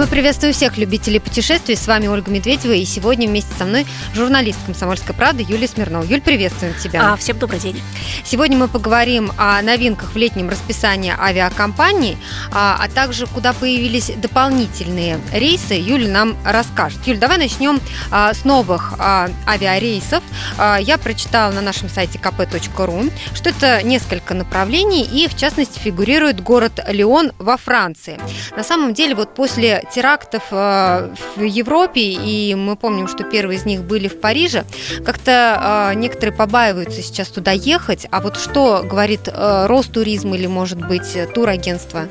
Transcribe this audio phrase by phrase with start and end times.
[0.00, 1.76] Мы приветствуем всех любителей путешествий.
[1.76, 2.72] С вами Ольга Медведева.
[2.72, 6.02] И сегодня вместе со мной журналист «Комсомольской правды» Юлия Смирнова.
[6.04, 7.12] Юль, приветствуем тебя.
[7.12, 7.82] А, всем добрый день.
[8.24, 12.16] Сегодня мы поговорим о новинках в летнем расписании авиакомпаний,
[12.50, 15.74] а, а также куда появились дополнительные рейсы.
[15.74, 17.06] Юля нам расскажет.
[17.06, 17.78] Юль, давай начнем
[18.10, 20.24] а, с новых а, авиарейсов.
[20.56, 26.42] А, я прочитала на нашем сайте kp.ru, что это несколько направлений, и в частности фигурирует
[26.42, 28.18] город Лион во Франции.
[28.56, 33.64] На самом деле, вот после терактов э, в Европе, и мы помним, что первые из
[33.66, 34.64] них были в Париже,
[35.04, 38.06] как-то э, некоторые побаиваются сейчас туда ехать.
[38.10, 42.06] А вот что говорит э, Ростуризм или, может быть, турагентство?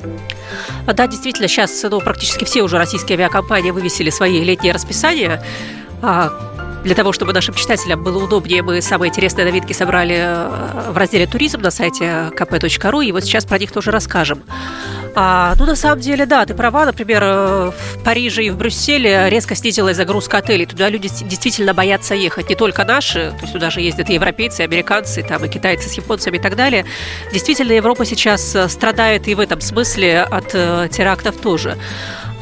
[0.86, 5.42] Да, действительно, сейчас ну, практически все уже российские авиакомпании вывесили свои летние расписания.
[6.02, 6.30] А,
[6.84, 11.60] для того, чтобы нашим читателям было удобнее, мы самые интересные новинки собрали в разделе «Туризм»
[11.60, 12.04] на сайте
[12.34, 14.42] kp.ru, и вот сейчас про них тоже расскажем.
[15.14, 16.86] А, ну, на самом деле, да, ты права.
[16.86, 20.66] Например, э, в Париже и в Брюсселе резко снизилась загрузка отелей.
[20.66, 22.48] Туда люди действительно боятся ехать.
[22.48, 25.88] Не только наши, то есть туда же ездят и европейцы, и американцы, там, и китайцы
[25.88, 26.84] с японцами и так далее.
[27.32, 31.76] Действительно, Европа сейчас э, страдает и в этом смысле от э, терактов тоже.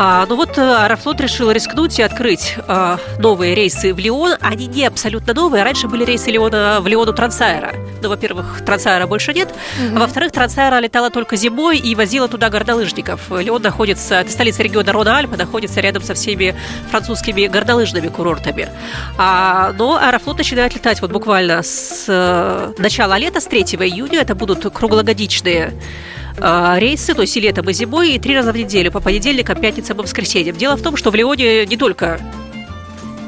[0.01, 4.35] А, ну вот Аэрофлот решил рискнуть и открыть а, новые рейсы в Лион.
[4.41, 5.65] Они не абсолютно новые.
[5.65, 7.73] Раньше были рейсы Лиона в Лиону Трансаэро.
[8.01, 9.49] Ну, во-первых, Трансаэро больше нет.
[9.49, 9.97] Mm-hmm.
[9.97, 13.29] А во-вторых, Трансаэро летала только зимой и возила туда горнолыжников.
[13.31, 16.55] Лион находится, это столица региона Рона-Альпа, находится рядом со всеми
[16.91, 18.69] французскими горнолыжными курортами.
[19.17, 24.21] А, но Аэрофлот начинает летать вот буквально с э, начала лета, с 3 июня.
[24.21, 28.57] Это будут круглогодичные э, рейсы, то есть и летом, и зимой, и три раза в
[28.57, 30.57] неделю, по понедельникам, пятницам и воскресеньям.
[30.57, 32.21] Дело в том, что в Лионе не только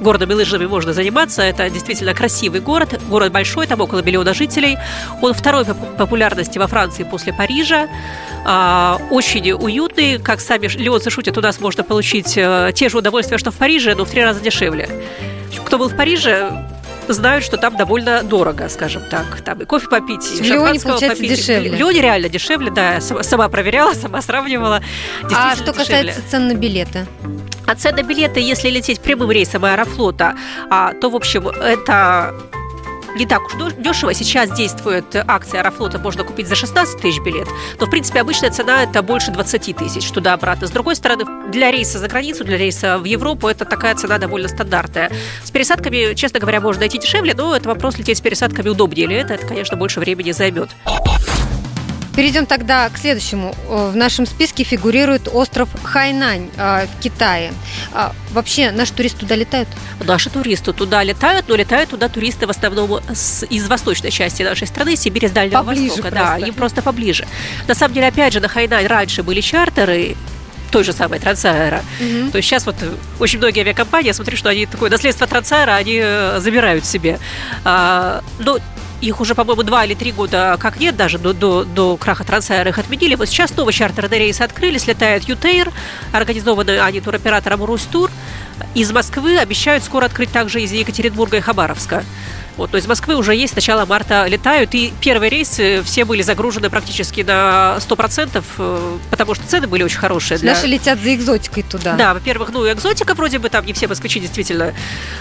[0.00, 1.42] городом и лыжами можно заниматься.
[1.42, 3.00] Это действительно красивый город.
[3.08, 4.78] Город большой, там около миллиона жителей.
[5.22, 7.88] Он второй по популярности во Франции после Парижа.
[8.44, 10.18] А, очень уютный.
[10.18, 13.94] Как сами леонцы шутят, у нас можно получить э, те же удовольствия, что в Париже,
[13.94, 14.88] но в три раза дешевле.
[15.64, 16.66] Кто был в Париже,
[17.12, 19.40] знают, что там довольно дорого, скажем так.
[19.42, 21.38] Там и кофе попить, и в Лионе получается попить.
[21.38, 21.70] дешевле.
[21.70, 23.00] В реально дешевле, да.
[23.00, 24.82] Сама проверяла, сама сравнивала.
[25.34, 25.84] А что дешевле.
[25.84, 27.06] касается цен на билеты?
[27.66, 30.36] А цены билеты, если лететь прямым рейсом Аэрофлота,
[30.70, 32.34] а, то, в общем, это
[33.16, 34.14] не так уж дешево.
[34.14, 37.48] Сейчас действует акция Аэрофлота, можно купить за 16 тысяч билет,
[37.78, 40.66] но, в принципе, обычная цена это больше 20 тысяч туда-обратно.
[40.66, 44.48] С другой стороны, для рейса за границу, для рейса в Европу это такая цена довольно
[44.48, 45.10] стандартная.
[45.42, 49.16] С пересадками, честно говоря, можно найти дешевле, но это вопрос лететь с пересадками удобнее или
[49.16, 50.70] это, это, конечно, больше времени займет.
[52.16, 53.54] Перейдем тогда к следующему.
[53.68, 57.52] В нашем списке фигурирует остров Хайнань э, в Китае.
[57.92, 59.68] А, вообще, наши туристы туда летают?
[60.04, 64.66] Наши туристы туда летают, но летают туда туристы в основном с, из восточной части нашей
[64.66, 66.10] страны, Сибири, с Дальнего поближе Востока.
[66.10, 66.36] Просто.
[66.40, 67.26] Да, им просто поближе.
[67.68, 70.16] На самом деле, опять же, на Хайнань раньше были чартеры,
[70.70, 71.82] той же самой Трансаэро.
[72.00, 72.30] Mm-hmm.
[72.30, 72.76] То есть сейчас вот
[73.18, 77.18] очень многие авиакомпании, я смотрю, что они такое наследство Трансаэро, они э, забирают себе.
[77.64, 78.58] А, но
[79.00, 82.70] их уже, по-моему, два или три года как нет, даже до, до, до краха Трансаэра
[82.70, 83.14] их отменили.
[83.14, 85.72] Вот сейчас новый чартерный рейс открылись, летает Ютейр,
[86.12, 88.10] организованный они туроператором Рустур.
[88.74, 92.04] Из Москвы обещают скоро открыть также из Екатеринбурга и Хабаровска.
[92.60, 96.20] Вот, то есть Москвы уже есть, с начала марта летают, и первые рейсы все были
[96.20, 100.36] загружены практически на 100%, э, потому что цены были очень хорошие.
[100.36, 100.52] Для...
[100.52, 101.94] Наши летят за экзотикой туда.
[101.94, 104.74] Да, во-первых, ну, экзотика вроде бы, там не все москвичи действительно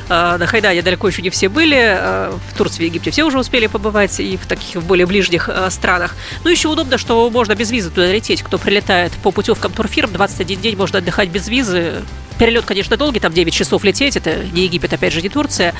[0.09, 3.39] э, на Хайдане далеко еще не все были, э, в Турции, в Египте все уже
[3.39, 6.17] успели побывать, и в таких в более ближних странах.
[6.43, 10.59] Ну, еще удобно, что можно без визы туда лететь, кто прилетает по путевкам турфирм, 21
[10.59, 12.01] день можно отдыхать без визы,
[12.39, 15.75] Перелет, конечно, долгий, там 9 часов лететь, это не Египет, опять же, не Турция.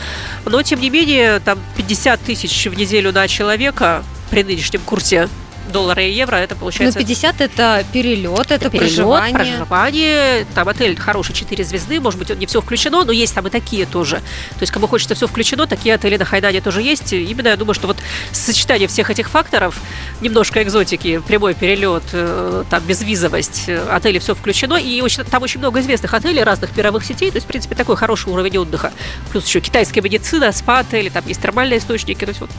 [0.45, 5.29] Но, тем не менее, там 50 тысяч в неделю на человека при нынешнем курсе
[5.69, 6.99] доллара и евро, это получается...
[6.99, 9.57] Ну, 50 это перелет, это, это перелет, проживание.
[9.57, 10.45] проживание.
[10.53, 13.85] Там отель хороший, 4 звезды, может быть, не все включено, но есть там и такие
[13.85, 14.17] тоже.
[14.17, 17.13] То есть, кому хочется все включено, такие отели на Хайдане тоже есть.
[17.13, 17.97] Именно я думаю, что вот
[18.31, 19.79] сочетание всех этих факторов,
[20.21, 25.59] немножко экзотики, прямой перелет, э, там, безвизовость, э, отели все включено, и очень, там очень
[25.59, 28.91] много известных отелей разных мировых сетей, то есть, в принципе, такой хороший уровень отдыха.
[29.31, 32.25] Плюс еще китайская медицина, спа-отели, там есть термальные источники.
[32.25, 32.49] То есть, вот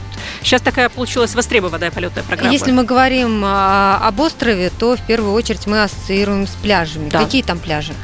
[0.42, 2.52] сейчас такая получилась востребованная полетная программа.
[2.52, 7.08] Если мы говорим говорим а, об острове, то в первую очередь мы ассоциируем с пляжами.
[7.08, 7.20] Да.
[7.20, 7.94] Какие там пляжи?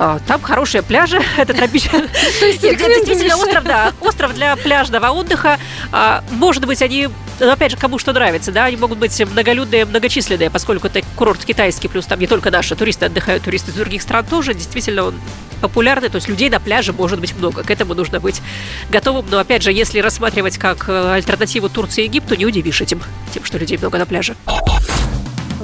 [0.00, 2.00] А, там хорошие пляжи, это тропический.
[2.40, 5.60] Действительно, остров, да, остров для пляжного отдыха.
[5.92, 7.08] А, может быть, они,
[7.38, 11.86] опять же, кому что нравится, да, они могут быть многолюдные, многочисленные, поскольку это курорт китайский,
[11.86, 14.54] плюс там не только наши туристы отдыхают, туристы из других стран тоже.
[14.54, 15.14] Действительно, он
[15.60, 17.62] популярны, то есть людей на пляже может быть много.
[17.62, 18.42] К этому нужно быть
[18.90, 19.26] готовым.
[19.30, 23.02] Но опять же, если рассматривать как э, альтернативу Турции и Египту, не удивишь этим,
[23.32, 24.34] тем, что людей много на пляже.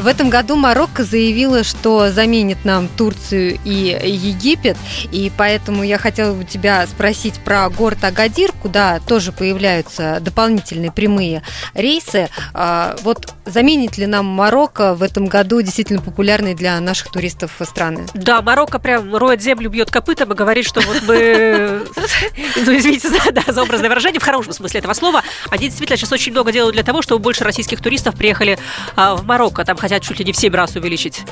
[0.07, 4.77] В этом году Марокко заявила, что заменит нам Турцию и Египет,
[5.11, 11.43] и поэтому я хотела бы тебя спросить про город Агадир, куда тоже появляются дополнительные прямые
[11.75, 12.29] рейсы.
[12.55, 18.07] А, вот заменит ли нам Марокко в этом году действительно популярной для наших туристов страны?
[18.15, 21.83] Да, Марокко прям роет землю, бьет копытом и говорит, что вот мы,
[22.65, 26.53] ну извините за, образное выражение, в хорошем смысле этого слова, они действительно сейчас очень много
[26.53, 28.57] делают для того, чтобы больше российских туристов приехали
[28.95, 29.65] а, в Марокко.
[29.65, 31.23] Там хотят чуть ли не в 7 раз увеличить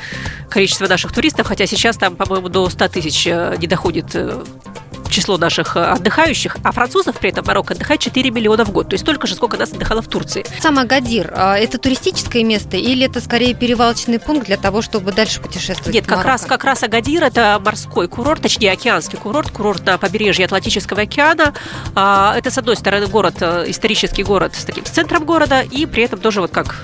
[0.50, 4.42] количество наших туристов, хотя сейчас там, по-моему, до 100 тысяч э, не доходит э,
[5.14, 8.94] число наших э, отдыхающих, а французов при этом Марокко отдыхает 4 миллиона в год, то
[8.94, 10.44] есть столько же, сколько нас отдыхало в Турции.
[10.60, 15.40] Сам Агадир, а, это туристическое место или это скорее перевалочный пункт для того, чтобы дальше
[15.40, 15.94] путешествовать?
[15.94, 20.44] Нет, как раз, как раз Агадир это морской курорт, точнее океанский курорт, курорт на побережье
[20.44, 21.54] Атлантического океана.
[21.94, 26.18] А, это, с одной стороны, город, исторический город с таким центром города, и при этом
[26.18, 26.74] тоже вот как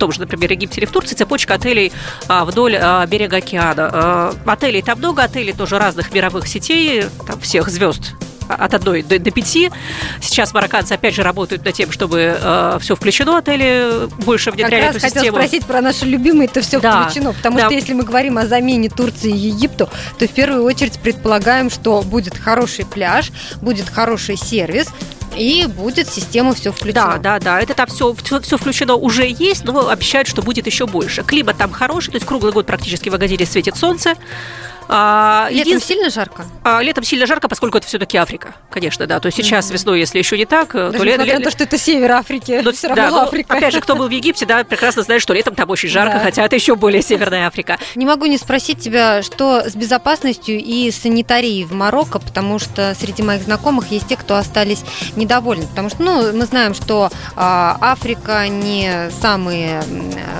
[0.00, 1.92] том же, например, Египте или в Турции, цепочка отелей
[2.26, 3.90] а, вдоль а, берега океана.
[3.92, 8.14] А, отелей там много, отелей тоже разных мировых сетей, там всех звезд
[8.48, 9.70] от одной до, до пяти.
[10.20, 14.94] Сейчас марокканцы опять же работают над тем, чтобы э, все включено, отели больше внедряли как
[14.94, 15.36] раз эту хотел систему.
[15.36, 17.32] спросить про наши любимые, это все да, включено.
[17.32, 17.66] Потому да.
[17.66, 19.88] что если мы говорим о замене Турции и Египту,
[20.18, 23.30] то в первую очередь предполагаем, что будет хороший пляж,
[23.62, 24.88] будет хороший сервис,
[25.36, 27.18] и будет система все включено.
[27.18, 27.60] Да, да, да.
[27.60, 31.22] Это там все, все, все включено уже есть, но обещают, что будет еще больше.
[31.22, 34.14] Климат там хороший, то есть круглый год практически в Агадире светит солнце.
[34.92, 35.80] А, летом един...
[35.80, 36.44] сильно жарко?
[36.64, 39.20] А, летом сильно жарко, поскольку это все-таки Африка, конечно, да.
[39.20, 39.72] То есть сейчас mm-hmm.
[39.72, 41.28] весной, если еще не так, Даже то летом...
[41.28, 43.52] на то, что это север Африки, но все равно да, Африка.
[43.52, 46.14] Но, опять же, кто был в Египте, да, прекрасно знает, что летом там очень жарко,
[46.14, 46.24] да.
[46.24, 47.78] хотя это еще более северная Африка.
[47.94, 53.22] Не могу не спросить тебя, что с безопасностью и санитарией в Марокко, потому что среди
[53.22, 54.82] моих знакомых есть те, кто остались
[55.14, 59.84] недовольны, потому что, ну, мы знаем, что а, Африка не самые,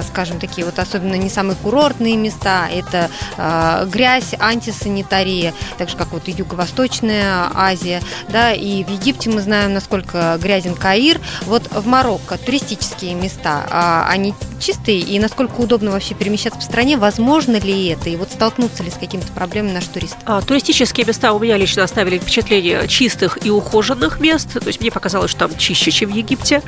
[0.08, 6.12] скажем, такие вот особенно не самые курортные места, это а, грязь, антисанитария, так же как
[6.12, 11.20] вот и Юго-Восточная Азия, да, и в Египте мы знаем, насколько грязен Каир.
[11.46, 16.96] Вот в Марокко туристические места, а они чистые, и насколько удобно вообще перемещаться по стране,
[16.96, 20.16] возможно ли это, и вот столкнуться ли с какими-то проблемами наш турист?
[20.26, 24.90] А, туристические места у меня лично оставили впечатление чистых и ухоженных мест, то есть мне
[24.90, 26.62] показалось, что там чище, чем в Египте.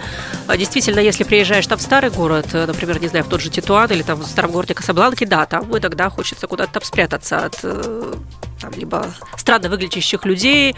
[0.46, 3.50] А, действительно, если приезжаешь там в старый город, э, например, не знаю, в тот же
[3.50, 8.14] Титуан или там в старом городе Касабланке, да, там иногда хочется куда-то спрятаться от э,
[8.62, 10.74] там, либо странно выглядящих людей,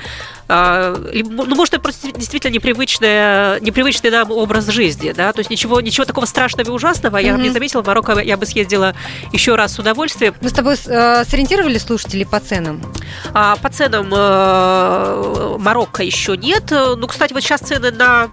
[0.49, 5.51] а, либо, ну, может, это просто действительно непривычный, непривычный нам образ жизни, да, то есть
[5.51, 7.19] ничего, ничего такого страшного и ужасного.
[7.19, 7.27] Mm-hmm.
[7.27, 8.95] Я не заметила, в Марокко я бы съездила
[9.33, 10.35] еще раз с удовольствием.
[10.41, 12.81] Мы с тобой э, сориентировали слушателей по ценам?
[13.33, 16.71] А, по ценам э, Марокко еще нет.
[16.71, 18.31] Ну, кстати, вот сейчас цены на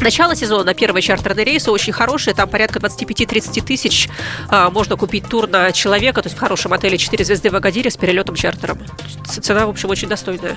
[0.00, 4.08] Начало сезона первые чартерные рейсы очень хорошие, там порядка 25-30 тысяч
[4.48, 7.90] а, можно купить тур на человека, то есть в хорошем отеле 4 звезды в Агадире
[7.90, 8.78] с перелетом чартером.
[9.26, 10.56] Цена, в общем, очень достойная.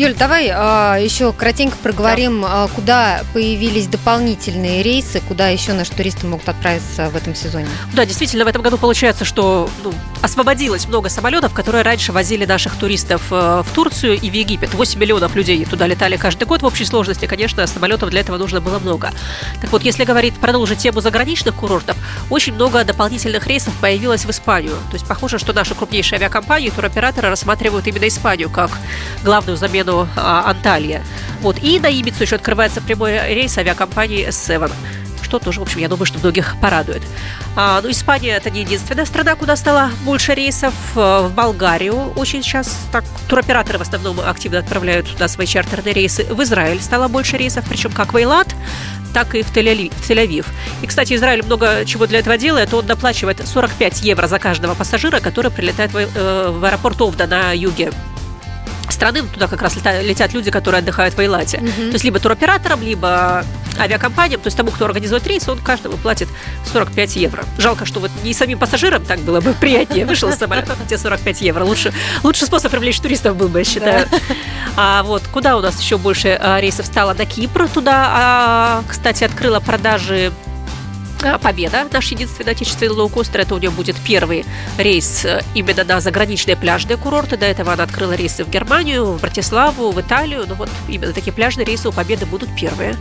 [0.00, 2.64] Юль, давай а, еще кратенько проговорим, да.
[2.64, 7.68] а, куда появились дополнительные рейсы, куда еще наши туристы могут отправиться в этом сезоне.
[7.92, 12.76] Да, действительно, в этом году получается, что ну, освободилось много самолетов, которые раньше возили наших
[12.76, 14.72] туристов э, в Турцию и в Египет.
[14.72, 17.26] 8 миллионов людей туда летали каждый год в общей сложности.
[17.26, 19.10] Конечно, самолетов для этого нужно было много.
[19.60, 21.98] Так вот, если говорить, продолжить тему заграничных курортов,
[22.30, 24.76] очень много дополнительных рейсов появилось в Испанию.
[24.90, 28.70] То есть похоже, что наши крупнейшие авиакомпании, туроператоры рассматривают именно Испанию как
[29.22, 31.02] главную замену замену а, Анталия.
[31.40, 31.58] Вот.
[31.62, 34.70] И на Ибицу еще открывается прямой рейс авиакомпании S7
[35.22, 37.02] что тоже, в общем, я думаю, что многих порадует.
[37.54, 40.74] А, ну, Испания это не единственная страна, куда стало больше рейсов.
[40.96, 46.24] А, в Болгарию очень сейчас так туроператоры в основном активно отправляют туда свои чартерные рейсы.
[46.24, 48.48] В Израиль стало больше рейсов, причем как в Эйлат,
[49.14, 50.46] так и в Тель-Авив.
[50.82, 52.74] И, кстати, Израиль много чего для этого делает.
[52.74, 57.52] Он доплачивает 45 евро за каждого пассажира, который прилетает в, э, в аэропорт Овда на
[57.52, 57.92] юге
[59.00, 61.56] страны, туда как раз летят, люди, которые отдыхают в Эйлате.
[61.56, 61.88] Угу.
[61.88, 63.46] То есть либо туроператорам, либо
[63.78, 66.28] авиакомпаниям, то есть тому, кто организует рейс, он каждому платит
[66.70, 67.44] 45 евро.
[67.56, 70.04] Жалко, что вот не самим пассажирам так было бы приятнее.
[70.04, 71.64] Вышел из самолета, тебе 45 евро.
[71.64, 74.06] Лучше, лучший способ привлечь туристов был бы, я считаю.
[74.10, 74.18] Да.
[74.76, 77.14] А вот куда у нас еще больше а, рейсов стало?
[77.14, 77.68] На Кипр.
[77.68, 80.30] Туда, а, кстати, открыла продажи
[81.20, 84.44] Победа, наш единственный отечественный лоукостер, это у нее будет первый
[84.78, 87.36] рейс э, именно на заграничные пляжные курорты.
[87.36, 90.40] До этого она открыла рейсы в Германию, в Братиславу, в Италию.
[90.40, 92.96] Но ну вот именно такие пляжные рейсы у Победы будут первые.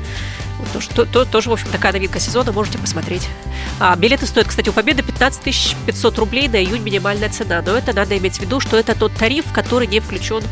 [0.73, 3.27] тоже, то, то, тоже, в общем, такая новинка сезона, можете посмотреть.
[3.79, 7.61] А, билеты стоят, кстати, у Победы 15 500 рублей на июнь минимальная цена.
[7.65, 10.43] Но это надо иметь в виду, что это тот тариф, который не включен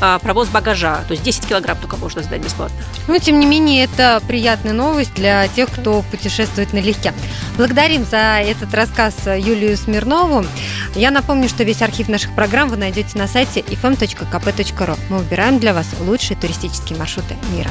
[0.00, 1.00] а, провоз багажа.
[1.08, 2.76] То есть 10 килограмм только можно сдать бесплатно.
[3.08, 7.12] Ну, тем не менее, это приятная новость для тех, кто путешествует налегке.
[7.56, 10.44] Благодарим за этот рассказ Юлию Смирнову.
[10.94, 14.98] Я напомню, что весь архив наших программ вы найдете на сайте ifm.kp.ru.
[15.08, 17.70] Мы выбираем для вас лучшие туристические маршруты мира.